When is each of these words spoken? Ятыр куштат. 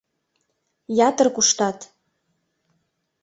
Ятыр 1.07 1.27
куштат. 1.35 1.77